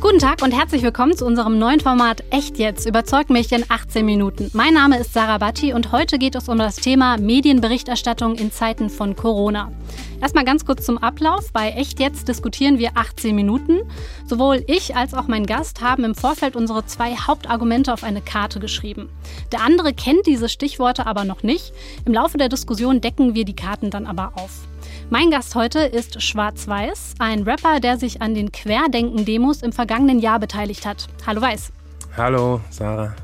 [0.00, 2.86] Guten Tag und herzlich willkommen zu unserem neuen Format Echt jetzt.
[2.86, 4.50] Überzeugt mich in 18 Minuten.
[4.52, 8.90] Mein Name ist Sarah Batti und heute geht es um das Thema Medienberichterstattung in Zeiten
[8.90, 9.72] von Corona.
[10.20, 11.52] Erstmal ganz kurz zum Ablauf.
[11.52, 13.80] Bei Echt jetzt diskutieren wir 18 Minuten.
[14.26, 18.60] Sowohl ich als auch mein Gast haben im Vorfeld unsere zwei Hauptargumente auf eine Karte
[18.60, 19.08] geschrieben.
[19.52, 21.72] Der andere kennt diese Stichworte aber noch nicht.
[22.04, 24.66] Im Laufe der Diskussion decken wir die Karten dann aber auf.
[25.10, 30.40] Mein Gast heute ist Schwarz-Weiß, ein Rapper, der sich an den Querdenken-Demos im vergangenen Jahr
[30.40, 31.06] beteiligt hat.
[31.26, 31.72] Hallo Weiß.
[32.16, 33.14] Hallo, Sarah.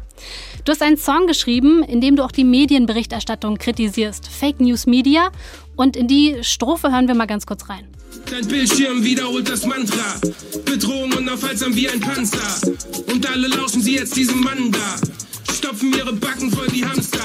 [0.65, 5.31] Du hast einen Song geschrieben, in dem du auch die Medienberichterstattung kritisierst, Fake News Media.
[5.75, 7.89] Und in die Strophe hören wir mal ganz kurz rein.
[8.31, 10.21] Dein Bildschirm wiederholt das Mantra.
[10.67, 12.69] Bedrohung unaufhaltsam wie ein Panzer.
[13.11, 14.97] Und alle lauschen sie jetzt diesem Mann da.
[15.53, 17.25] Stopfen ihre Backen voll wie Hamster.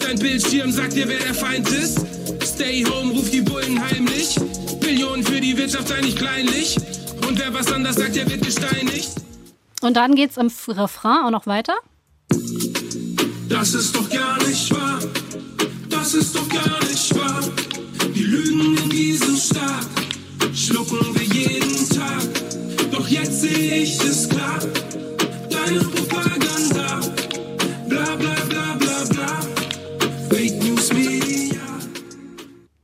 [0.00, 2.23] Dein Bildschirm sagt dir, wer der Feind ist.
[2.54, 4.36] Stay home, ruft die Bullen heimlich.
[4.78, 6.76] Billionen für die Wirtschaft sei nicht kleinlich.
[7.26, 9.10] Und wer was anders sagt, der wird gesteinigt.
[9.80, 11.74] Und dann geht's im Refrain auch noch weiter.
[13.48, 15.00] Das ist doch gar nicht wahr.
[15.90, 17.40] Das ist doch gar nicht wahr.
[18.14, 19.88] Die Lügen in diesem Staat
[20.54, 22.22] schlucken wir jeden Tag.
[22.92, 24.60] Doch jetzt sehe ich es klar.
[25.50, 26.33] Deine Propaganda.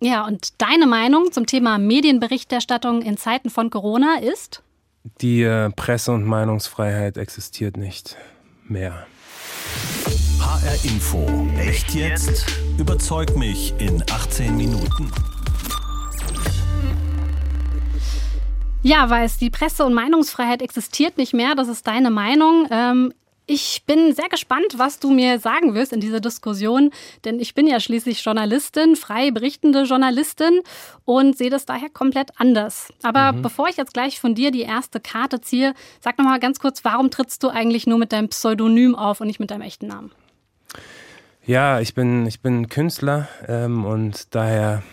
[0.03, 4.63] Ja, und deine Meinung zum Thema Medienberichterstattung in Zeiten von Corona ist?
[5.21, 8.17] Die äh, Presse- und Meinungsfreiheit existiert nicht
[8.67, 9.07] mehr.
[10.41, 11.27] HR Info.
[11.59, 12.47] Echt jetzt?
[12.79, 15.11] Überzeug mich in 18 Minuten.
[18.83, 21.55] Ja, Weiß, die Presse- und Meinungsfreiheit existiert nicht mehr.
[21.55, 22.67] Das ist deine Meinung.
[22.71, 23.13] Ähm,
[23.51, 26.93] ich bin sehr gespannt, was du mir sagen wirst in dieser Diskussion,
[27.25, 30.61] denn ich bin ja schließlich Journalistin, frei berichtende Journalistin
[31.05, 32.93] und sehe das daher komplett anders.
[33.03, 33.43] Aber mhm.
[33.43, 36.85] bevor ich jetzt gleich von dir die erste Karte ziehe, sag noch mal ganz kurz,
[36.85, 40.13] warum trittst du eigentlich nur mit deinem Pseudonym auf und nicht mit deinem echten Namen?
[41.45, 44.85] Ja, ich bin, ich bin Künstler ähm, und daher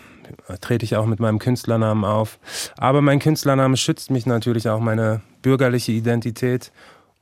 [0.60, 2.40] trete ich auch mit meinem Künstlernamen auf.
[2.76, 6.72] Aber mein Künstlername schützt mich natürlich auch meine bürgerliche Identität.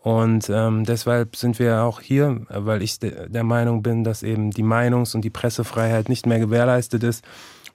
[0.06, 4.52] Und ähm, deshalb sind wir auch hier, weil ich de der Meinung bin, dass eben
[4.52, 7.24] die Meinungs- und die Pressefreiheit nicht mehr gewährleistet ist.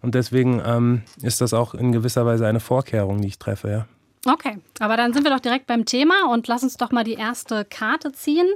[0.01, 3.85] Und deswegen ähm, ist das auch in gewisser Weise eine Vorkehrung, die ich treffe, ja.
[4.25, 7.15] Okay, aber dann sind wir doch direkt beim Thema und lass uns doch mal die
[7.15, 8.47] erste Karte ziehen.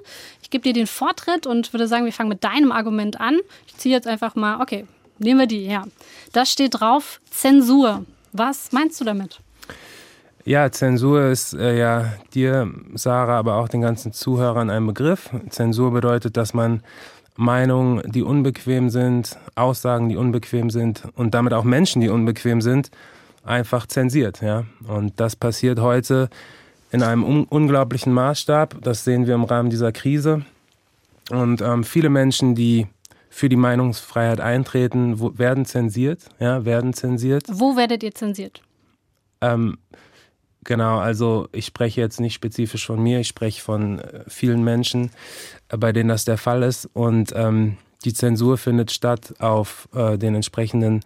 [0.41, 3.39] Ich gebe dir den Vortritt und würde sagen, wir fangen mit deinem Argument an.
[3.67, 4.85] Ich ziehe jetzt einfach mal, okay,
[5.19, 5.83] nehmen wir die, ja.
[6.31, 8.05] Da steht drauf Zensur.
[8.31, 9.41] Was meinst du damit?
[10.47, 15.31] Ja, Zensur ist äh, ja dir, Sarah, aber auch den ganzen Zuhörern ein Begriff.
[15.49, 16.83] Zensur bedeutet, dass man
[17.35, 22.91] Meinungen, die unbequem sind, Aussagen, die unbequem sind und damit auch Menschen, die unbequem sind,
[23.43, 24.43] einfach zensiert.
[24.43, 24.65] Ja?
[24.87, 26.29] Und das passiert heute
[26.91, 28.83] in einem un unglaublichen Maßstab.
[28.83, 30.45] Das sehen wir im Rahmen dieser Krise.
[31.31, 32.85] Und ähm, viele Menschen, die
[33.29, 36.21] für die Meinungsfreiheit eintreten, wo, werden zensiert.
[36.39, 37.45] Ja, werden zensiert.
[37.51, 38.61] Wo werdet ihr zensiert?
[39.41, 39.79] Ähm,
[40.65, 45.11] Genau, also ich spreche jetzt nicht spezifisch von mir, ich spreche von äh, vielen Menschen,
[45.69, 46.89] äh, bei denen das der Fall ist.
[46.93, 51.01] Und ähm, die Zensur findet statt auf äh, den entsprechenden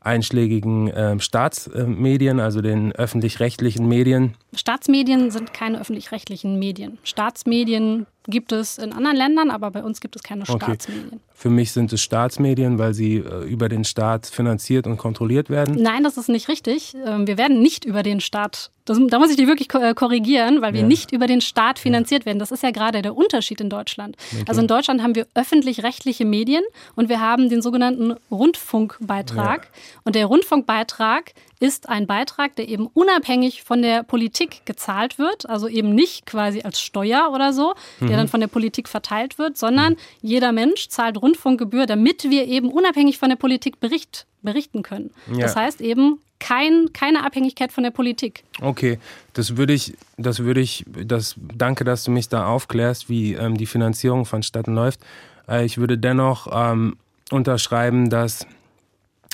[0.00, 4.34] einschlägigen äh, Staatsmedien, also den öffentlich-rechtlichen Medien.
[4.54, 6.98] Staatsmedien sind keine öffentlich-rechtlichen Medien.
[7.04, 10.56] Staatsmedien gibt es in anderen Ländern, aber bei uns gibt es keine okay.
[10.56, 11.20] Staatsmedien.
[11.36, 15.74] Für mich sind es Staatsmedien, weil sie äh, über den Staat finanziert und kontrolliert werden.
[15.82, 16.94] Nein, das ist nicht richtig.
[17.04, 20.62] Ähm, wir werden nicht über den Staat, das, da muss ich dich wirklich äh, korrigieren,
[20.62, 20.86] weil wir ja.
[20.86, 22.26] nicht über den Staat finanziert ja.
[22.26, 22.38] werden.
[22.38, 24.16] Das ist ja gerade der Unterschied in Deutschland.
[24.32, 24.44] Okay.
[24.46, 26.62] Also in Deutschland haben wir öffentlich-rechtliche Medien
[26.94, 29.64] und wir haben den sogenannten Rundfunkbeitrag.
[29.64, 30.00] Ja.
[30.04, 35.66] Und der Rundfunkbeitrag ist ein Beitrag, der eben unabhängig von der Politik gezahlt wird, also
[35.66, 38.08] eben nicht quasi als Steuer oder so, mhm.
[38.14, 39.98] Der dann von der Politik verteilt wird, sondern mhm.
[40.22, 45.10] jeder Mensch zahlt Rundfunkgebühr, damit wir eben unabhängig von der Politik Bericht, berichten können.
[45.32, 45.40] Ja.
[45.40, 48.44] Das heißt eben kein, keine Abhängigkeit von der Politik.
[48.60, 48.98] Okay,
[49.32, 53.56] das würde ich, das würde ich, das, danke, dass du mich da aufklärst, wie ähm,
[53.56, 55.00] die Finanzierung vonstatten läuft.
[55.48, 56.96] Äh, ich würde dennoch ähm,
[57.30, 58.46] unterschreiben, dass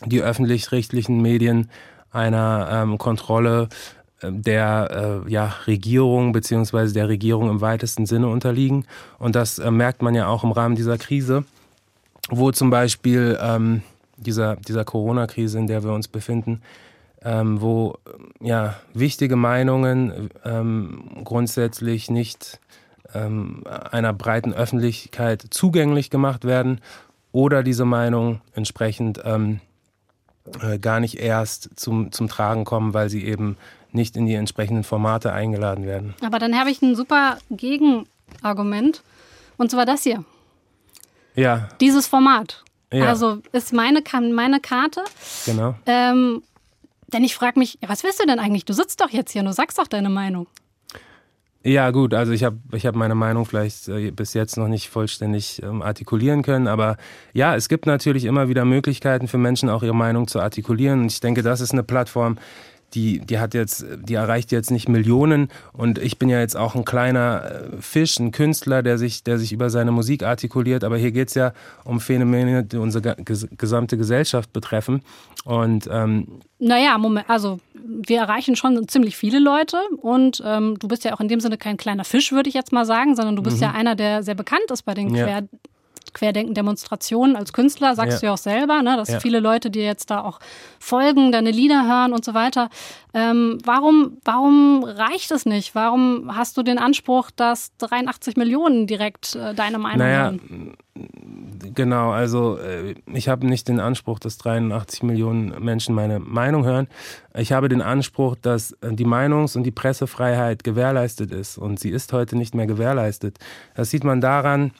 [0.04, 1.68] die öffentlich-rechtlichen Medien
[2.12, 3.68] einer ähm, Kontrolle
[4.22, 8.84] der äh, ja, Regierung beziehungsweise der Regierung im weitesten Sinne unterliegen.
[9.18, 11.44] Und das äh, merkt man ja auch im Rahmen dieser Krise,
[12.28, 13.82] wo zum Beispiel ähm,
[14.16, 16.60] dieser, dieser Corona-Krise, in der wir uns befinden,
[17.22, 17.96] ähm, wo
[18.40, 22.60] ja, wichtige Meinungen ähm, grundsätzlich nicht
[23.14, 26.80] ähm, einer breiten Öffentlichkeit zugänglich gemacht werden
[27.32, 29.60] oder diese Meinung entsprechend ähm,
[30.62, 33.56] äh, gar nicht erst zum, zum Tragen kommen, weil sie eben
[33.92, 36.14] nicht in die entsprechenden Formate eingeladen werden.
[36.24, 39.02] Aber dann habe ich ein super Gegenargument.
[39.56, 40.24] Und zwar das hier.
[41.34, 41.68] Ja.
[41.80, 42.64] Dieses Format.
[42.92, 43.08] Ja.
[43.08, 44.02] Also ist meine,
[44.32, 45.02] meine Karte.
[45.44, 45.74] Genau.
[45.86, 46.42] Ähm,
[47.08, 48.64] denn ich frage mich, was willst du denn eigentlich?
[48.64, 50.46] Du sitzt doch jetzt hier und du sagst doch deine Meinung.
[51.62, 54.88] Ja, gut, also ich habe ich hab meine Meinung vielleicht äh, bis jetzt noch nicht
[54.88, 56.96] vollständig ähm, artikulieren können, aber
[57.34, 61.02] ja, es gibt natürlich immer wieder Möglichkeiten für Menschen auch ihre Meinung zu artikulieren.
[61.02, 62.38] Und ich denke, das ist eine Plattform,
[62.94, 66.74] die, die hat jetzt, die erreicht jetzt nicht Millionen und ich bin ja jetzt auch
[66.74, 70.96] ein kleiner äh, Fisch, ein Künstler, der sich, der sich über seine Musik artikuliert, aber
[70.96, 71.52] hier geht es ja
[71.84, 75.02] um Phänomene, die unsere gesamte Gesellschaft betreffen
[75.44, 81.04] und ähm, naja, Moment, also wir erreichen schon ziemlich viele Leute und ähm, du bist
[81.04, 83.42] ja auch in dem Sinne kein kleiner Fisch, würde ich jetzt mal sagen, sondern du
[83.42, 83.62] bist mhm.
[83.62, 85.24] ja einer, der sehr bekannt ist bei den ja.
[85.24, 85.48] Quer
[86.12, 88.18] Querdenken-Demonstrationen als Künstler, sagst ja.
[88.20, 89.20] du ja auch selber, ne, dass ja.
[89.20, 90.40] viele Leute dir jetzt da auch
[90.78, 92.70] folgen, deine Lieder hören und so weiter.
[93.12, 95.74] Ähm, warum, warum reicht es nicht?
[95.74, 100.76] Warum hast du den Anspruch, dass 83 Millionen direkt äh, deine Meinung naja, hören?
[101.74, 106.88] Genau, also äh, ich habe nicht den Anspruch, dass 83 Millionen Menschen meine Meinung hören.
[107.34, 111.58] Ich habe den Anspruch, dass äh, die Meinungs- und die Pressefreiheit gewährleistet ist.
[111.58, 113.38] Und sie ist heute nicht mehr gewährleistet.
[113.74, 114.72] Das sieht man daran,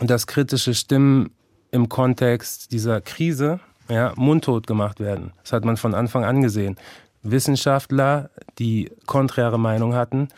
[0.00, 1.30] dass kritische Stimmen
[1.70, 5.32] im Kontext dieser Krise ja, mundtot gemacht werden.
[5.42, 6.76] Das hat man von Anfang an gesehen.
[7.22, 10.28] Wissenschaftler, die konträre Meinung hatten,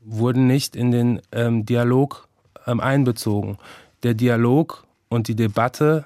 [0.00, 2.28] wurden nicht in den ähm, Dialog
[2.66, 3.58] ähm, einbezogen.
[4.02, 6.04] Der Dialog und die Debatte,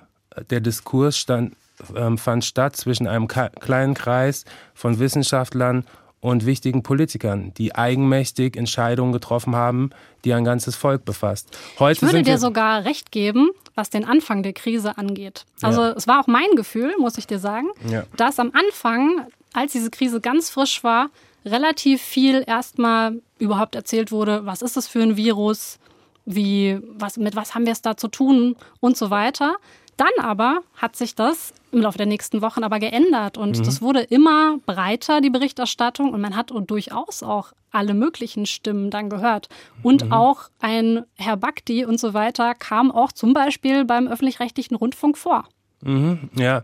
[0.51, 1.57] der Diskurs stand,
[1.97, 5.85] ähm, fand statt zwischen einem kleinen Kreis von Wissenschaftlern
[6.21, 9.91] und wichtigen Politikern, die eigenmächtig Entscheidungen getroffen haben,
[10.25, 11.57] die ein ganzes Volk befasst.
[11.79, 15.47] Heute ich würde dir sogar recht geben, was den Anfang der Krise angeht.
[15.63, 15.93] Also ja.
[15.93, 18.05] es war auch mein Gefühl, muss ich dir sagen, ja.
[18.17, 21.09] dass am Anfang, als diese Krise ganz frisch war,
[21.45, 25.79] relativ viel erstmal überhaupt erzählt wurde, was ist das für ein Virus,
[26.27, 29.57] wie, was, mit was haben wir es da zu tun und so weiter.
[30.01, 33.65] Dann aber hat sich das im Laufe der nächsten Wochen aber geändert und mhm.
[33.65, 39.11] das wurde immer breiter, die Berichterstattung und man hat durchaus auch alle möglichen Stimmen dann
[39.11, 39.51] gehört.
[39.83, 40.13] Und mhm.
[40.13, 45.45] auch ein Herr Bakti und so weiter kam auch zum Beispiel beim öffentlich-rechtlichen Rundfunk vor.
[45.83, 46.31] Mhm.
[46.35, 46.63] Ja.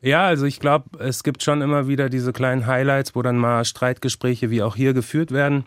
[0.00, 3.64] Ja, also ich glaube, es gibt schon immer wieder diese kleinen Highlights, wo dann mal
[3.64, 5.64] Streitgespräche wie auch hier geführt werden.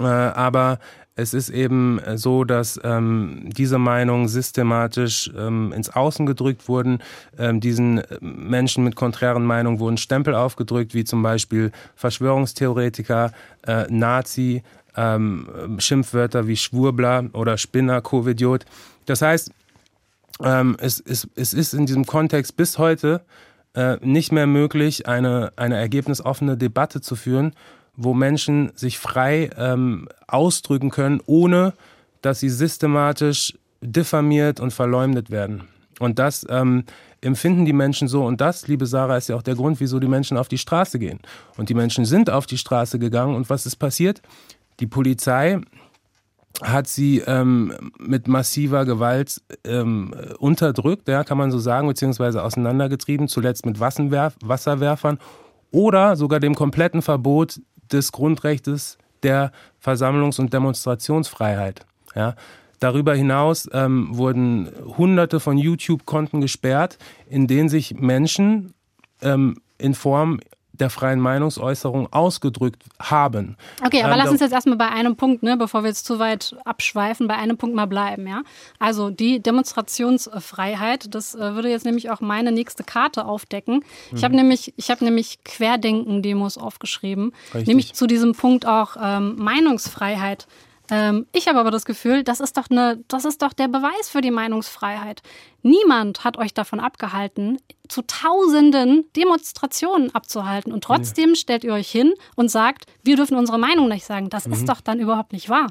[0.00, 0.80] Äh, aber
[1.14, 7.00] es ist eben äh, so, dass ähm, diese Meinungen systematisch ähm, ins Außen gedrückt wurden.
[7.38, 13.32] Ähm, diesen äh, Menschen mit konträren Meinungen wurden Stempel aufgedrückt, wie zum Beispiel Verschwörungstheoretiker,
[13.66, 14.62] äh, Nazi,
[14.96, 18.64] ähm, Schimpfwörter wie Schwurbler oder Spinner, Covidiot.
[19.06, 19.50] Das heißt,
[20.42, 23.22] ähm, es, es, es ist in diesem Kontext bis heute
[23.74, 27.54] äh, nicht mehr möglich, eine, eine ergebnisoffene Debatte zu führen,
[27.96, 31.74] wo Menschen sich frei ähm, ausdrücken können, ohne
[32.22, 35.64] dass sie systematisch diffamiert und verleumdet werden.
[35.98, 36.84] Und das ähm,
[37.20, 38.24] empfinden die Menschen so.
[38.24, 40.98] Und das, liebe Sarah, ist ja auch der Grund, wieso die Menschen auf die Straße
[40.98, 41.20] gehen.
[41.56, 43.34] Und die Menschen sind auf die Straße gegangen.
[43.34, 44.22] Und was ist passiert?
[44.80, 45.60] Die Polizei
[46.60, 53.26] hat sie ähm, mit massiver Gewalt ähm, unterdrückt, ja, kann man so sagen, beziehungsweise auseinandergetrieben,
[53.26, 55.18] zuletzt mit Wasserwerfern
[55.70, 61.86] oder sogar dem kompletten Verbot des Grundrechts der Versammlungs- und Demonstrationsfreiheit.
[62.14, 62.34] Ja.
[62.80, 66.98] Darüber hinaus ähm, wurden hunderte von YouTube-Konten gesperrt,
[67.28, 68.74] in denen sich Menschen
[69.20, 70.40] ähm, in Form
[70.72, 73.56] der freien Meinungsäußerung ausgedrückt haben.
[73.84, 76.18] Okay, aber ähm, lass uns jetzt erstmal bei einem Punkt, ne, bevor wir jetzt zu
[76.18, 78.42] weit abschweifen, bei einem Punkt mal bleiben, ja.
[78.78, 83.84] Also die Demonstrationsfreiheit, das äh, würde jetzt nämlich auch meine nächste Karte aufdecken.
[84.10, 84.16] Mhm.
[84.16, 87.66] Ich habe nämlich, ich habe nämlich Querdenken-Demos aufgeschrieben, Richtig.
[87.66, 90.46] nämlich zu diesem Punkt auch ähm, Meinungsfreiheit.
[90.92, 94.10] Ähm, ich habe aber das Gefühl, das ist doch eine, das ist doch der Beweis
[94.10, 95.22] für die Meinungsfreiheit.
[95.62, 97.56] Niemand hat euch davon abgehalten,
[97.88, 100.70] zu tausenden Demonstrationen abzuhalten.
[100.70, 101.36] Und trotzdem ja.
[101.36, 104.28] stellt ihr euch hin und sagt, wir dürfen unsere Meinung nicht sagen.
[104.28, 104.52] Das mhm.
[104.52, 105.68] ist doch dann überhaupt nicht wahr.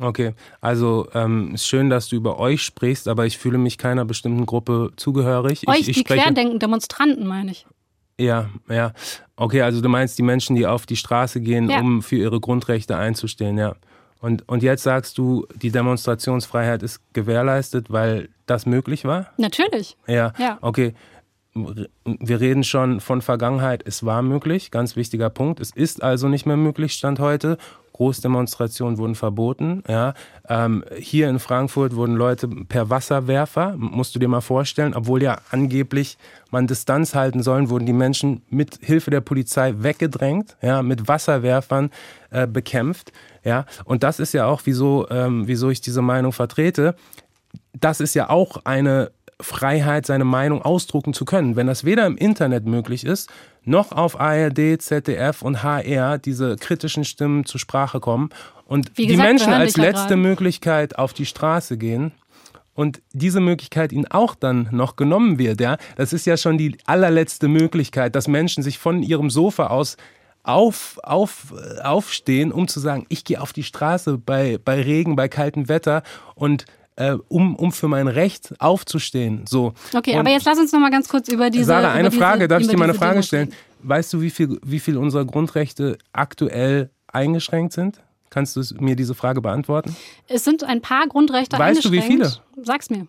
[0.00, 4.04] Okay, also ähm, ist schön, dass du über euch sprichst, aber ich fühle mich keiner
[4.04, 5.68] bestimmten Gruppe zugehörig.
[5.68, 7.64] Euch, ich, ich die Querdenken, Demonstranten, meine ich.
[8.18, 8.92] Ja, ja.
[9.36, 11.78] Okay, also du meinst die Menschen, die auf die Straße gehen, ja.
[11.78, 13.76] um für ihre Grundrechte einzustehen, ja.
[14.22, 19.26] Und, und jetzt sagst du, die Demonstrationsfreiheit ist gewährleistet, weil das möglich war?
[19.36, 19.96] Natürlich.
[20.06, 20.32] Ja.
[20.38, 20.58] ja.
[20.60, 20.94] Okay.
[21.54, 23.82] Wir reden schon von Vergangenheit.
[23.84, 25.58] Es war möglich, ganz wichtiger Punkt.
[25.58, 27.58] Es ist also nicht mehr möglich, Stand heute.
[28.02, 29.84] Großdemonstrationen wurden verboten.
[29.86, 30.14] Ja.
[30.48, 35.38] Ähm, hier in Frankfurt wurden Leute per Wasserwerfer, musst du dir mal vorstellen, obwohl ja
[35.52, 36.18] angeblich
[36.50, 41.90] man Distanz halten sollen, wurden die Menschen mit Hilfe der Polizei weggedrängt, ja, mit Wasserwerfern
[42.30, 43.12] äh, bekämpft.
[43.44, 43.66] Ja.
[43.84, 46.96] Und das ist ja auch, wieso, ähm, wieso ich diese Meinung vertrete.
[47.72, 51.54] Das ist ja auch eine Freiheit, seine Meinung ausdrucken zu können.
[51.54, 53.30] Wenn das weder im Internet möglich ist,
[53.64, 58.30] noch auf ARD, ZDF und HR diese kritischen Stimmen zur Sprache kommen
[58.64, 60.16] und Wie die gesagt, Menschen als letzte gerade.
[60.16, 62.12] Möglichkeit auf die Straße gehen
[62.74, 66.78] und diese Möglichkeit ihnen auch dann noch genommen wird, ja, das ist ja schon die
[66.86, 69.96] allerletzte Möglichkeit, dass Menschen sich von ihrem Sofa aus
[70.44, 71.54] auf, auf,
[71.84, 76.02] aufstehen, um zu sagen, ich gehe auf die Straße bei, bei Regen, bei kaltem Wetter
[76.34, 76.64] und
[76.96, 79.44] äh, um, um für mein Recht aufzustehen.
[79.46, 79.72] So.
[79.94, 81.66] Okay, und aber jetzt lass uns noch mal ganz kurz über diese.
[81.66, 83.52] Sarah, eine diese, Frage, darf ich dir mal eine Frage Demos stellen?
[83.82, 88.00] Weißt du, wie viel, wie viel unserer Grundrechte aktuell eingeschränkt sind?
[88.30, 89.94] Kannst du mir diese Frage beantworten?
[90.26, 92.40] Es sind ein paar Grundrechte Weißt du, wie eingeschränkt.
[92.62, 93.06] Sag's mir.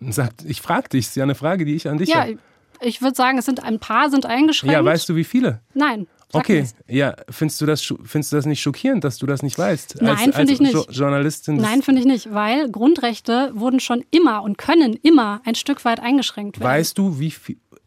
[0.00, 2.38] Sagt, ich frage dich, ist ja eine Frage, die ich an dich Ja, habe.
[2.80, 4.72] ich würde sagen, es sind ein paar sind eingeschränkt.
[4.72, 5.60] Ja, weißt du, wie viele?
[5.74, 6.08] Nein.
[6.34, 9.98] Okay, ja, findest du das findest du das nicht schockierend, dass du das nicht weißt?
[10.00, 10.74] Nein, finde ich nicht.
[10.74, 11.56] Jo Journalistin.
[11.56, 16.00] Nein, finde ich nicht, weil Grundrechte wurden schon immer und können immer ein Stück weit
[16.00, 16.68] eingeschränkt werden.
[16.68, 17.32] Weißt du, wie,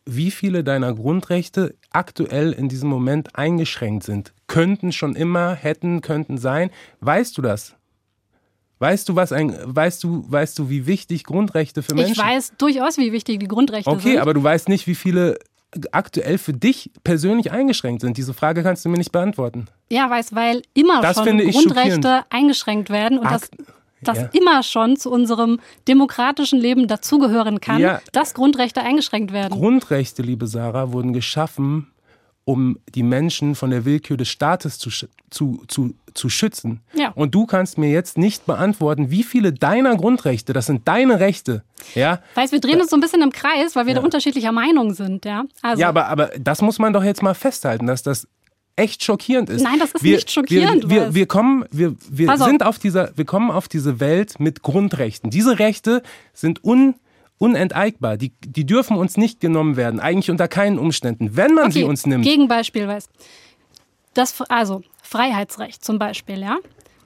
[0.05, 4.33] wie viele deiner Grundrechte aktuell in diesem Moment eingeschränkt sind?
[4.47, 6.69] Könnten schon immer, hätten, könnten sein.
[7.01, 7.73] Weißt du das?
[8.79, 12.53] Weißt du, was ein, weißt du, weißt du, wie wichtig Grundrechte für Menschen ich weiß
[12.59, 14.17] durchaus, wie wichtig die Grundrechte Okay, sind.
[14.19, 15.39] aber du weißt nicht, wie viele
[15.91, 18.17] aktuell für dich persönlich eingeschränkt sind.
[18.17, 19.67] Diese Frage kannst du mir nicht beantworten.
[19.89, 23.55] ja, weiß, weil immer Das schon Grundrechte eingeschränkt werden und das, Akt-
[24.01, 24.29] das ja.
[24.33, 28.01] immer schon zu unserem demokratischen Leben dazugehören kann, Ja.
[28.11, 29.57] dass Grundrechte eingeschränkt werden.
[29.59, 31.87] Grundrechte, liebe Sarah, wurden geschaffen,
[32.47, 34.89] um die Menschen von der Willkür des Staates zu,
[35.29, 36.79] zu, zu, zu schützen.
[36.93, 37.09] Ja.
[37.09, 41.65] Und du kannst mir jetzt nicht beantworten, wie viele deiner Grundrechte, das sind deine Rechte,
[41.93, 44.93] ja, Weißt, wir drehen uns so ein bisschen im Kreis, weil wir da unterschiedlicher Meinung
[44.93, 45.43] sind, ja.
[45.61, 48.29] Also, Ja, aber, aber das muss man doch jetzt mal festhalten, dass das
[48.77, 49.63] echt schockierend ist.
[49.63, 52.39] Nein, das ist nicht schockierend, Wir, wir, wir kommen, wir, wir auf.
[52.39, 55.31] sind auf dieser, wir kommen auf diese Welt mit Grundrechten.
[55.31, 56.01] Diese Rechte
[56.33, 56.95] sind un,
[57.37, 58.17] unenteignbar.
[58.17, 59.99] Die, die dürfen uns nicht genommen werden.
[59.99, 61.35] Eigentlich unter keinen Umständen.
[61.35, 62.23] Wenn man sie uns nimmt.
[62.23, 63.09] Gegenbeispiel, weiß.
[64.13, 66.57] Das, also Freiheitsrecht zum Beispiel, ja,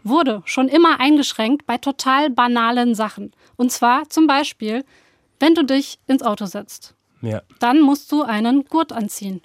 [0.03, 3.31] wurde schon immer eingeschränkt bei total banalen Sachen.
[3.57, 4.85] Und zwar zum Beispiel,
[5.39, 7.41] wenn du dich ins Auto setzt, Ja.
[7.59, 9.41] dann musst du einen Gurt anziehen.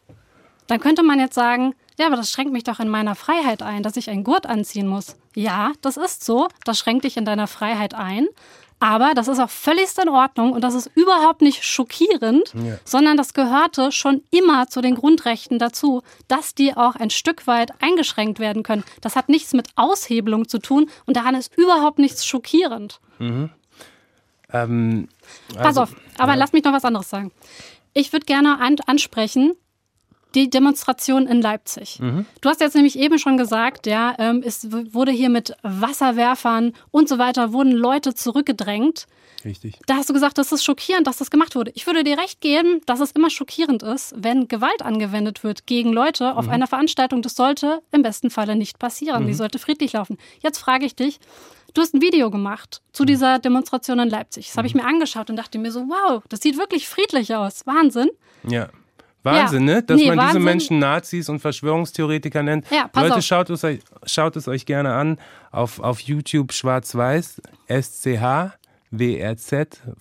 [0.69, 3.83] Dann könnte man jetzt sagen, ja, aber das schränkt mich doch in meiner Freiheit ein,
[3.83, 5.16] dass ich einen Gurt anziehen muss.
[5.35, 8.26] Ja, das ist so, das schränkt dich in deiner Freiheit ein.
[8.78, 12.52] Aber das ist auch völligst in Ordnung und das ist überhaupt nicht schockierend,
[12.85, 17.71] sondern das gehörte schon immer zu den Grundrechten dazu, dass die auch ein Stück weit
[17.80, 18.85] eingeschränkt werden können.
[19.00, 23.00] Das hat nichts mit Aushebelung zu tun und daran ist überhaupt nichts schockierend.
[24.52, 25.09] Ähm,
[25.54, 27.33] Pass also, auf, aber lass mich noch was anderes sagen.
[27.95, 29.54] Ich würde gerne an, ansprechen
[30.37, 31.99] die Demonstration in Leipzig.
[31.99, 32.26] Mhm.
[32.40, 37.09] Du hast jetzt nämlich eben schon gesagt, ja, ähm, es wurde hier mit Wasserwerfern und
[37.09, 39.07] so weiter, wurden Leute zurückgedrängt.
[39.45, 39.78] Richtig.
[39.87, 41.71] Da hast du gesagt, das ist schockierend, dass das gemacht wurde.
[41.75, 45.93] Ich würde dir recht geben, dass es immer schockierend ist, wenn Gewalt angewendet wird gegen
[45.93, 46.38] Leute Mhm.
[46.38, 47.23] auf einer Veranstaltung.
[47.23, 49.23] Das sollte im besten Falle nicht passieren.
[49.25, 49.28] Mhm.
[49.28, 50.19] Die sollte friedlich laufen.
[50.43, 51.21] Jetzt frage ich dich,
[51.75, 53.07] du hast ein Video gemacht zu Mhm.
[53.09, 54.49] dieser Demonstration in Leipzig.
[54.49, 57.66] Das habe ich mir angeschaut und dachte mir so, wow, das sieht wirklich friedlich aus.
[57.66, 58.09] Wahnsinn.
[58.49, 58.69] Ja.
[59.26, 59.83] Wahnsinn, ne?
[59.83, 60.42] Dass Nee, man diese Wahnsinn.
[60.45, 62.64] Menschen Nazis und Verschwörungstheoretiker nennt.
[62.71, 63.23] Ja, pass Leute, auf.
[63.25, 65.18] schaut es, euch, schaut es euch gerne an
[65.50, 67.40] auf, auf YouTube schwarz-weiß,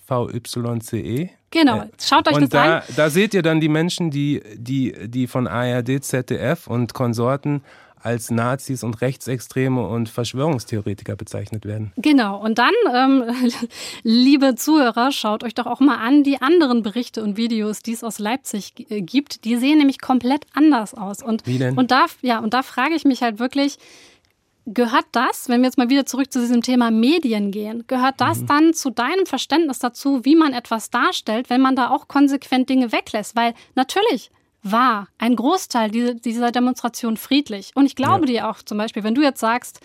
[0.05, 1.29] S-C-H-W-R-Z-V-Y-C-E.
[1.51, 2.84] Genau, Äh, schaut euch und das da, an.
[2.96, 7.63] da seht ihr dann die Menschen, die, die, die von ARD, ZDF und Konsorten
[8.06, 11.92] als Nazis und Rechtsextreme und Verschwörungstheoretiker bezeichnet werden.
[11.98, 12.40] Genau.
[12.42, 13.24] Und dann, ähm,
[14.04, 18.04] liebe Zuhörer, schaut euch doch auch mal an die anderen Berichte und Videos, die es
[18.04, 19.44] aus Leipzig äh, gibt.
[19.46, 21.24] Die sehen nämlich komplett anders aus.
[21.24, 21.78] Und, Wie denn?
[21.78, 23.78] Und da, ja, und da frage ich mich halt wirklich,
[24.68, 28.42] gehört das, wenn wir jetzt mal wieder zurück zu diesem Thema Medien gehen, gehört das
[28.42, 28.48] Mhm.
[28.48, 32.92] dann zu deinem Verständnis dazu, wie man etwas darstellt, wenn man da auch konsequent Dinge
[32.92, 33.36] weglässt?
[33.36, 34.32] Weil natürlich
[34.66, 37.72] war ein Großteil diese- dieser Demonstration friedlich.
[37.76, 39.80] Und ich glaube dir auch zum Beispiel, wenn du jetzt sagst,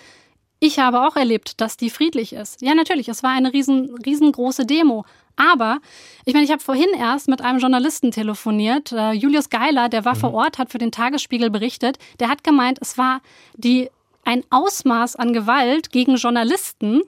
[0.58, 2.60] ich habe auch erlebt, dass die friedlich ist.
[2.60, 5.04] Ja, natürlich, es war eine riesen, riesengroße Demo.
[5.36, 5.78] Aber
[6.26, 10.14] ich meine, ich habe vorhin erst mit einem Journalisten telefoniert, äh, Julius Geiler, der war
[10.16, 11.98] vor Ort, hat für den Tagesspiegel berichtet.
[12.18, 13.20] Der hat gemeint, es war
[13.56, 13.88] die,
[14.24, 17.00] ein Ausmaß an Gewalt gegen Journalisten,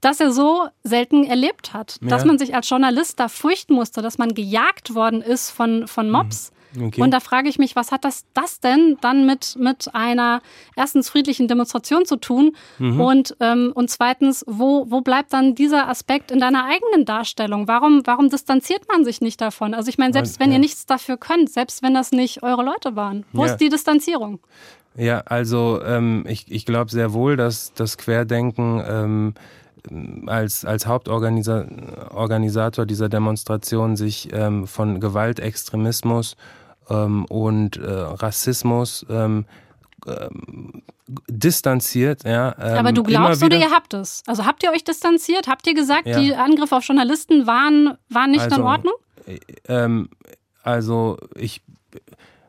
[0.00, 1.98] das er so selten erlebt hat.
[2.02, 2.26] Dass Ja.
[2.28, 6.52] man sich als Journalist da fürchten musste, dass man gejagt worden ist von, von Mobs.
[6.78, 7.00] Okay.
[7.00, 10.40] Und da frage ich mich, was hat das, das denn dann mit, mit einer
[10.76, 13.00] erstens friedlichen Demonstration zu tun mhm.
[13.00, 17.68] und, ähm, und zweitens, wo, wo bleibt dann dieser Aspekt in deiner eigenen Darstellung?
[17.68, 19.74] Warum, warum distanziert man sich nicht davon?
[19.74, 20.54] Also ich meine, selbst wenn ja.
[20.54, 23.52] ihr nichts dafür könnt, selbst wenn das nicht eure Leute waren, wo ja.
[23.52, 24.40] ist die Distanzierung?
[24.96, 29.34] Ja, also ähm, ich, ich glaube sehr wohl, dass das Querdenken ähm,
[30.26, 36.36] als, als Hauptorganisator dieser Demonstration sich ähm, von Gewaltextremismus
[36.94, 39.46] und äh, Rassismus ähm,
[40.06, 40.82] ähm,
[41.28, 42.24] distanziert.
[42.24, 44.22] Ja, ähm, Aber du glaubst oder ihr habt es?
[44.26, 45.46] Also habt ihr euch distanziert?
[45.46, 46.18] Habt ihr gesagt, ja.
[46.18, 48.94] die Angriffe auf Journalisten waren, waren nicht also, in Ordnung?
[49.26, 49.38] Äh,
[49.68, 50.08] ähm,
[50.62, 51.62] also ich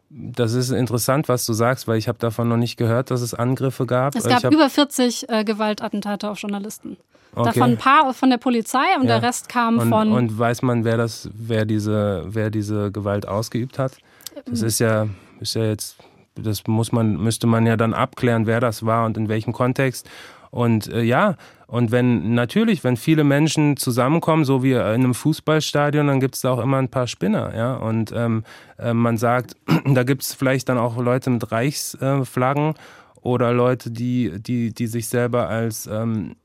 [0.10, 3.34] das ist interessant, was du sagst, weil ich habe davon noch nicht gehört, dass es
[3.34, 4.16] Angriffe gab.
[4.16, 6.98] Es gab über 40 äh, Gewaltattentate auf Journalisten.
[7.36, 7.46] Okay.
[7.46, 9.20] Davon ein paar von der Polizei und ja.
[9.20, 10.12] der Rest kam und, von.
[10.12, 13.98] Und weiß man, wer das, wer diese, wer diese Gewalt ausgeübt hat?
[14.46, 15.08] Das ist ja,
[15.40, 15.98] ist ja jetzt,
[16.36, 20.10] das muss man, müsste man ja dann abklären, wer das war und in welchem Kontext.
[20.52, 21.36] Und äh, ja,
[21.68, 26.42] und wenn natürlich, wenn viele Menschen zusammenkommen, so wie in einem Fußballstadion, dann gibt es
[26.42, 27.76] da auch immer ein paar Spinner, ja.
[27.76, 28.44] Und ähm,
[28.80, 32.76] äh, man sagt, da gibt es vielleicht dann auch Leute mit Reichsflaggen
[33.22, 36.36] oder Leute, die, die, die sich selber als ähm,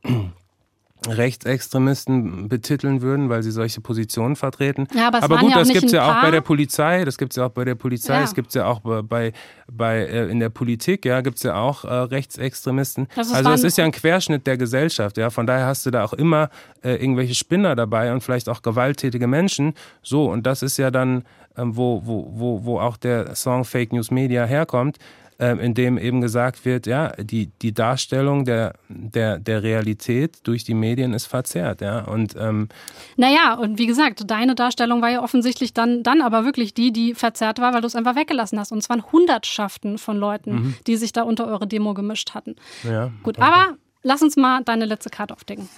[1.06, 4.86] Rechtsextremisten betiteln würden, weil sie solche Positionen vertreten.
[4.94, 7.32] Ja, aber, aber gut, ja das gibt es ja auch bei der Polizei, das gibt
[7.32, 8.22] es ja auch bei der Polizei, ja.
[8.22, 9.32] es gibt es ja auch bei,
[9.70, 13.08] bei äh, in der Politik, ja, gibt es ja auch äh, Rechtsextremisten.
[13.14, 15.30] Das also es ist ja ein Querschnitt der Gesellschaft, ja.
[15.30, 16.50] Von daher hast du da auch immer
[16.82, 19.74] äh, irgendwelche Spinner dabei und vielleicht auch gewalttätige Menschen.
[20.02, 21.24] So, und das ist ja dann,
[21.56, 24.98] ähm, wo, wo, wo, wo auch der Song Fake News Media herkommt
[25.42, 30.62] ähm, in dem eben gesagt wird, ja, die, die Darstellung der, der, der Realität durch
[30.62, 32.04] die Medien ist verzerrt, ja.
[32.04, 32.68] Und ähm,
[33.16, 37.14] naja, und wie gesagt, deine Darstellung war ja offensichtlich dann, dann aber wirklich die, die
[37.14, 38.70] verzerrt war, weil du es einfach weggelassen hast.
[38.70, 40.74] Und es waren Hundertschaften von Leuten, mhm.
[40.86, 42.54] die sich da unter eure Demo gemischt hatten.
[42.84, 43.44] Ja, Gut, okay.
[43.44, 45.68] aber lass uns mal deine letzte Karte aufdecken.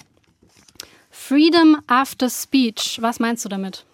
[1.11, 3.87] Freedom after Speech, was meinst du damit?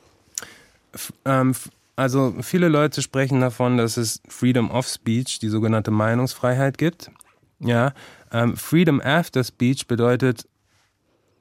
[0.93, 1.55] F ähm,
[1.97, 7.11] also viele Leute sprechen davon, dass es Freedom of Speech, die sogenannte Meinungsfreiheit gibt.
[7.59, 7.93] Ja,
[8.33, 10.49] ähm, Freedom after Speech bedeutet,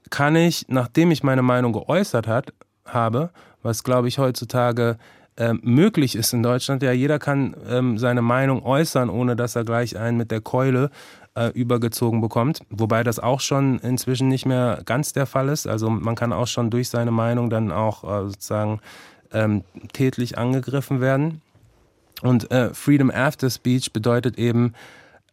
[0.10, 2.54] kann ich, nachdem ich meine Meinung geäußert hat,
[2.86, 3.30] habe,
[3.62, 4.98] was glaube ich heutzutage
[5.38, 9.64] ähm, möglich ist in Deutschland, ja, jeder kann ähm, seine Meinung äußern, ohne dass er
[9.64, 10.90] gleich einen mit der Keule
[11.36, 12.60] äh, übergezogen bekommt.
[12.70, 15.68] Wobei das auch schon inzwischen nicht mehr ganz der Fall ist.
[15.68, 18.82] Also man kann auch schon durch seine Meinung dann auch äh, sozusagen
[19.34, 19.63] ähm,
[19.94, 21.42] tätlich angegriffen werden.
[22.22, 24.74] Und äh, Freedom After Speech bedeutet eben,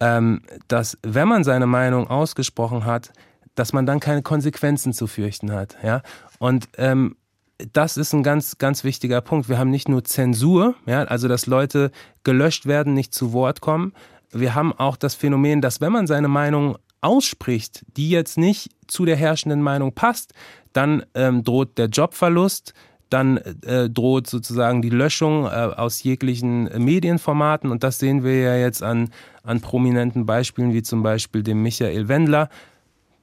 [0.00, 3.12] ähm, dass wenn man seine Meinung ausgesprochen hat,
[3.54, 5.76] dass man dann keine Konsequenzen zu fürchten hat.
[5.82, 6.02] Ja?
[6.38, 7.16] Und ähm,
[7.72, 9.48] das ist ein ganz, ganz wichtiger Punkt.
[9.48, 11.90] Wir haben nicht nur Zensur, ja, also dass Leute
[12.22, 13.94] gelöscht werden, nicht zu Wort kommen.
[14.30, 19.04] Wir haben auch das Phänomen, dass wenn man seine Meinung ausspricht, die jetzt nicht zu
[19.04, 20.34] der herrschenden Meinung passt,
[20.72, 22.74] dann ähm, droht der Jobverlust,
[23.10, 27.70] dann äh, droht sozusagen die Löschung äh, aus jeglichen Medienformaten.
[27.70, 29.10] Und das sehen wir ja jetzt an,
[29.42, 32.48] an prominenten Beispielen, wie zum Beispiel dem Michael Wendler,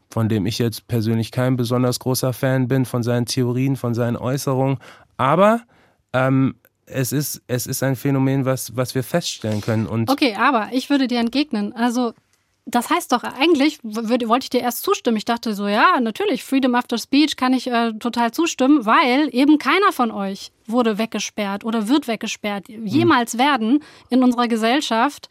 [0.09, 4.15] von dem ich jetzt persönlich kein besonders großer Fan bin, von seinen Theorien, von seinen
[4.15, 4.77] Äußerungen.
[5.17, 5.61] Aber
[6.13, 9.87] ähm, es ist, es ist ein Phänomen, was, was wir feststellen können.
[9.87, 11.73] Und okay, aber ich würde dir entgegnen.
[11.73, 12.13] Also
[12.65, 15.17] das heißt doch, eigentlich wollte ich dir erst zustimmen.
[15.17, 19.57] Ich dachte so, ja, natürlich, Freedom After Speech kann ich äh, total zustimmen, weil eben
[19.57, 25.27] keiner von euch wurde weggesperrt oder wird weggesperrt, jemals werden in unserer Gesellschaft,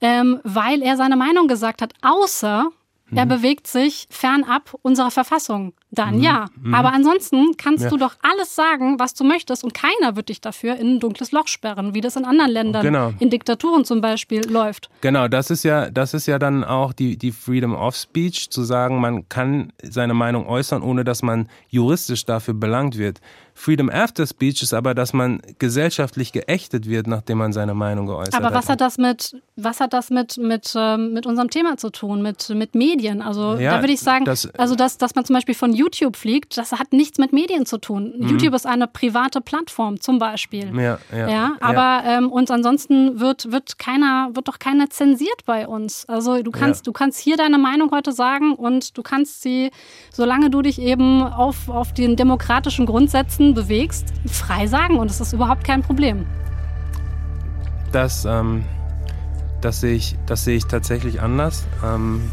[0.00, 2.70] ähm, weil er seine Meinung gesagt hat, außer
[3.14, 3.30] er mhm.
[3.30, 5.72] bewegt sich fernab unserer Verfassung.
[5.90, 6.22] Dann mhm.
[6.22, 6.46] ja.
[6.60, 6.74] Mhm.
[6.74, 7.90] Aber ansonsten kannst ja.
[7.90, 11.32] du doch alles sagen, was du möchtest und keiner wird dich dafür in ein dunkles
[11.32, 13.12] Loch sperren, wie das in anderen Ländern, genau.
[13.18, 14.88] in Diktaturen zum Beispiel, läuft.
[15.00, 18.62] Genau, das ist ja, das ist ja dann auch die, die Freedom of Speech, zu
[18.62, 23.20] sagen, man kann seine Meinung äußern, ohne dass man juristisch dafür belangt wird.
[23.60, 28.34] Freedom After Speech ist aber, dass man gesellschaftlich geächtet wird, nachdem man seine Meinung geäußert
[28.34, 28.42] hat.
[28.42, 31.90] Aber was hat das mit, was hat das mit, mit, ähm, mit unserem Thema zu
[31.90, 33.20] tun, mit, mit Medien?
[33.20, 36.16] Also ja, da würde ich sagen, das, also dass, dass man zum Beispiel von YouTube
[36.16, 38.14] fliegt, das hat nichts mit Medien zu tun.
[38.16, 38.28] Mhm.
[38.28, 40.74] YouTube ist eine private Plattform zum Beispiel.
[40.74, 42.16] Ja, ja, ja aber ja.
[42.16, 46.08] Ähm, und ansonsten wird, wird keiner, wird doch keiner zensiert bei uns.
[46.08, 49.70] Also du kannst, du kannst hier deine Meinung heute sagen und du kannst sie,
[50.10, 55.32] solange du dich eben auf, auf den demokratischen Grundsätzen bewegst, frei sagen und es ist
[55.32, 56.26] überhaupt kein Problem.
[57.92, 58.64] Das, ähm,
[59.60, 61.66] das sehe ich, das sehe ich tatsächlich anders.
[61.84, 62.30] Ähm,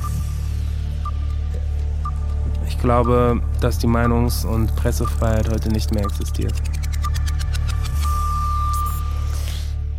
[2.68, 6.54] ich glaube, dass die Meinungs- und Pressefreiheit heute nicht mehr existiert.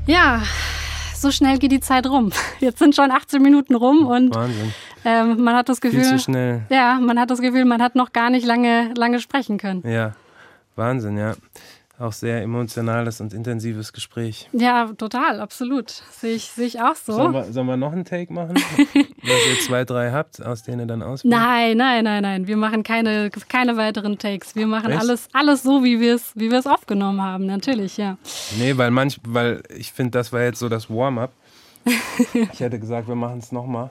[0.06, 0.42] Ja,
[1.14, 2.30] so schnell geht die Zeit rum.
[2.60, 4.36] Jetzt sind schon 18 Minuten rum und
[5.04, 6.18] ähm, man hat das Gefühl,
[6.70, 9.82] ja, man hat das Gefühl, man hat noch gar nicht lange, lange sprechen können.
[9.86, 10.12] Ja,
[10.78, 11.34] Wahnsinn, ja.
[12.00, 14.48] Auch sehr emotionales und intensives Gespräch.
[14.52, 15.90] Ja, total, absolut.
[15.90, 17.12] Sehe ich, sehe ich auch so.
[17.12, 18.54] Sollen wir, sollen wir noch einen Take machen?
[18.76, 21.34] dass ihr zwei, drei habt, aus denen ihr dann auswählt?
[21.34, 22.46] Nein, nein, nein, nein.
[22.46, 24.54] Wir machen keine, keine weiteren Takes.
[24.54, 25.00] Wir machen Echt?
[25.00, 27.46] alles, alles so, wie wir es, wie wir es aufgenommen haben.
[27.46, 28.16] Natürlich, ja.
[28.60, 31.32] Nee, weil manch, weil ich finde, das war jetzt so das Warm-up.
[32.32, 33.90] ich hätte gesagt, wir machen es nochmal.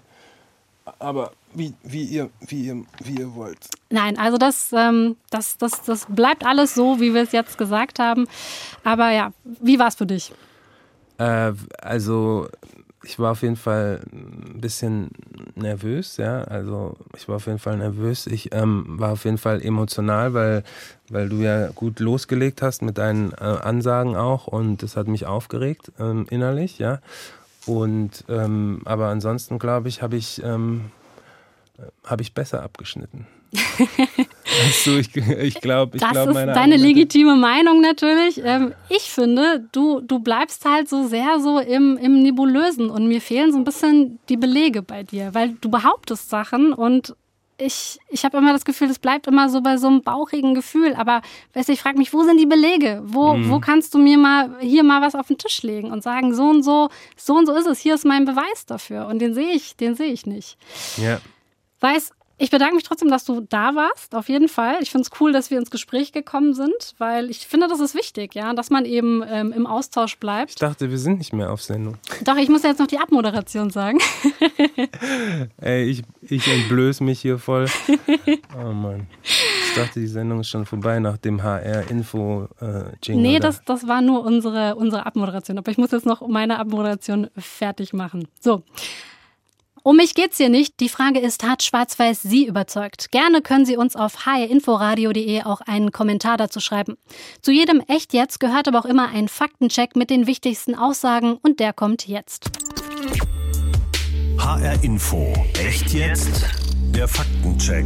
[0.99, 3.69] Aber wie, wie, ihr, wie, ihr, wie ihr wollt.
[3.89, 7.99] Nein, also das, ähm, das, das, das bleibt alles so, wie wir es jetzt gesagt
[7.99, 8.27] haben.
[8.83, 10.33] Aber ja, wie war es für dich?
[11.17, 12.47] Äh, also,
[13.03, 15.11] ich war auf jeden Fall ein bisschen
[15.55, 16.41] nervös, ja.
[16.43, 18.27] Also, ich war auf jeden Fall nervös.
[18.27, 20.63] Ich ähm, war auf jeden Fall emotional, weil,
[21.09, 25.25] weil du ja gut losgelegt hast mit deinen äh, Ansagen auch und das hat mich
[25.25, 26.99] aufgeregt ähm, innerlich, ja.
[27.65, 30.85] Und ähm, aber ansonsten glaube ich, habe ich ähm,
[32.05, 33.27] habe ich besser abgeschnitten.
[33.77, 38.41] weißt du, ich, ich glaube, ich Das glaube, ist deine Argumente- legitime Meinung natürlich.
[38.43, 43.21] Ähm, ich finde, du, du bleibst halt so sehr so im, im Nebulösen und mir
[43.21, 47.15] fehlen so ein bisschen die Belege bei dir, weil du behauptest Sachen und
[47.59, 50.93] ich, ich habe immer das Gefühl, es bleibt immer so bei so einem bauchigen Gefühl.
[50.93, 51.23] Aber
[51.55, 53.01] weißt du, ich frage mich, wo sind die Belege?
[53.03, 53.49] Wo, Mhm.
[53.49, 56.43] wo kannst du mir mal hier mal was auf den Tisch legen und sagen, so
[56.43, 59.07] und so, so und so ist es, hier ist mein Beweis dafür.
[59.07, 60.55] Und den sehe ich, den sehe ich nicht.
[60.97, 61.19] Ja.
[61.79, 64.77] Weiß, ich bedanke mich trotzdem, dass du da warst, auf jeden Fall.
[64.81, 67.95] Ich finde es cool, dass wir ins Gespräch gekommen sind, weil ich finde, das ist
[67.95, 70.61] wichtig, ja, dass man eben ähm, im Austausch Ich bleibt.
[70.61, 71.97] dachte, wir sind nicht mehr auf Sendung.
[72.23, 73.97] Doch, ich muss jetzt noch die Abmoderation sagen.
[75.57, 77.65] Ey, ich, ich entblöß mich hier voll.
[78.59, 79.07] Oh Mann.
[79.23, 83.21] Ich dachte, die Sendung ist schon vorbei nach dem HR-Info-Jingle.
[83.21, 85.57] Nee, das, das war nur unsere, unsere Abmoderation.
[85.59, 88.27] Aber ich muss jetzt noch meine Abmoderation fertig machen.
[88.39, 88.63] So.
[89.87, 90.81] Um mich geht's hier nicht.
[90.81, 93.09] Die Frage ist, hat Schwarz-Weiß Sie überzeugt?
[93.09, 96.97] Gerne können Sie uns auf hrinforadio.de auch einen Kommentar dazu schreiben.
[97.41, 101.61] Zu jedem Echt jetzt gehört aber auch immer ein Faktencheck mit den wichtigsten Aussagen und
[101.61, 102.51] der kommt jetzt.
[104.37, 105.33] HR Info.
[105.57, 106.43] Echt jetzt?
[106.93, 107.85] Der Faktencheck.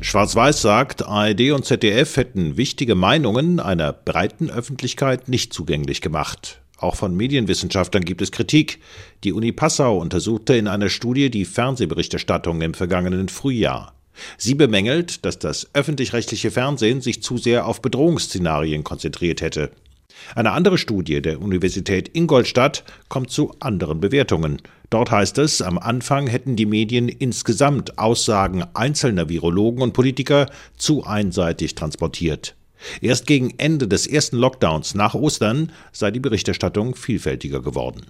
[0.00, 6.60] Schwarz-Weiß sagt, ARD und ZDF hätten wichtige Meinungen einer breiten Öffentlichkeit nicht zugänglich gemacht.
[6.78, 8.78] Auch von Medienwissenschaftlern gibt es Kritik.
[9.24, 13.94] Die Uni Passau untersuchte in einer Studie die Fernsehberichterstattung im vergangenen Frühjahr.
[14.36, 19.70] Sie bemängelt, dass das öffentlich-rechtliche Fernsehen sich zu sehr auf Bedrohungsszenarien konzentriert hätte.
[20.34, 24.60] Eine andere Studie der Universität Ingolstadt kommt zu anderen Bewertungen.
[24.90, 31.04] Dort heißt es, am Anfang hätten die Medien insgesamt Aussagen einzelner Virologen und Politiker zu
[31.04, 32.56] einseitig transportiert.
[33.00, 38.06] Erst gegen Ende des ersten Lockdowns nach Ostern sei die Berichterstattung vielfältiger geworden.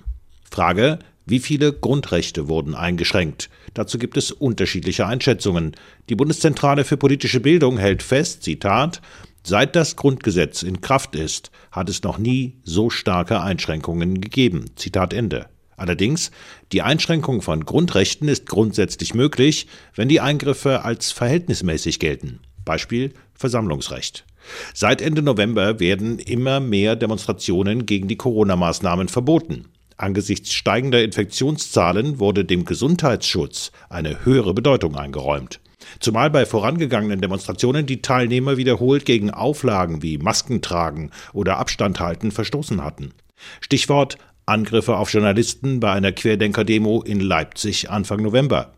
[0.50, 3.50] Frage, wie viele Grundrechte wurden eingeschränkt?
[3.74, 5.76] Dazu gibt es unterschiedliche Einschätzungen.
[6.09, 9.02] Die Bundeszentrale für politische Bildung hält fest, Zitat,
[9.44, 14.66] Seit das Grundgesetz in Kraft ist, hat es noch nie so starke Einschränkungen gegeben.
[14.76, 15.46] Zitat Ende.
[15.76, 16.33] Allerdings,
[16.72, 22.40] die Einschränkung von Grundrechten ist grundsätzlich möglich, wenn die Eingriffe als verhältnismäßig gelten.
[22.64, 24.26] Beispiel Versammlungsrecht.
[24.75, 29.67] Seit Ende November werden immer mehr Demonstrationen gegen die Corona-Maßnahmen verboten.
[29.97, 35.61] Angesichts steigender Infektionszahlen wurde dem Gesundheitsschutz eine höhere Bedeutung eingeräumt.
[36.01, 42.31] Zumal bei vorangegangenen Demonstrationen die Teilnehmer wiederholt gegen Auflagen wie Masken tragen oder Abstand halten
[42.31, 43.13] verstoßen hatten.
[43.61, 48.73] Stichwort Angriffe auf Journalisten bei einer Querdenker-Demo in Leipzig Anfang November.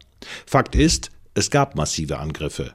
[0.46, 2.72] Fakt ist, es gab massive Angriffe.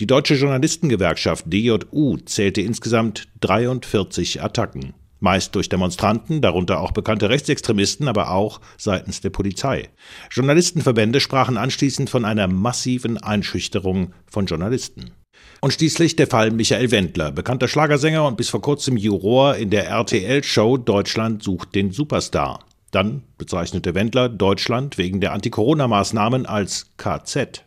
[0.00, 4.94] Die Deutsche Journalistengewerkschaft DJU zählte insgesamt 43 Attacken.
[5.20, 9.88] Meist durch Demonstranten, darunter auch bekannte Rechtsextremisten, aber auch seitens der Polizei.
[10.30, 15.12] Journalistenverbände sprachen anschließend von einer massiven Einschüchterung von Journalisten.
[15.60, 19.88] Und schließlich der Fall Michael Wendler, bekannter Schlagersänger und bis vor kurzem Juror in der
[19.88, 22.60] RTL-Show Deutschland sucht den Superstar.
[22.90, 27.65] Dann bezeichnete Wendler Deutschland wegen der Anti-Corona-Maßnahmen als KZ.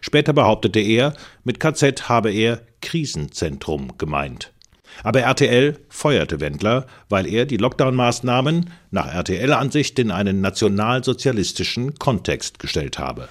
[0.00, 4.52] Später behauptete er, mit KZ habe er Krisenzentrum gemeint.
[5.02, 12.98] Aber RTL feuerte Wendler, weil er die Lockdown-Maßnahmen nach RTL-Ansicht in einen nationalsozialistischen Kontext gestellt
[12.98, 13.28] habe.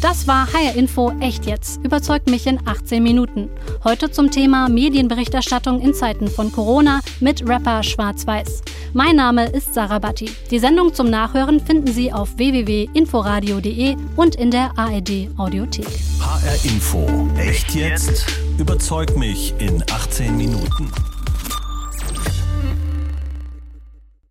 [0.00, 1.84] Das war HR Info Echt jetzt.
[1.84, 3.50] Überzeugt mich in 18 Minuten.
[3.84, 8.62] Heute zum Thema Medienberichterstattung in Zeiten von Corona mit Rapper Schwarz-Weiß.
[8.94, 10.30] Mein Name ist Sarah Batti.
[10.50, 15.86] Die Sendung zum Nachhören finden Sie auf www.inforadio.de und in der ARD Audiothek.
[16.18, 17.06] HR Info.
[17.36, 18.26] Echt jetzt?
[18.58, 20.90] Überzeug mich in 18 Minuten.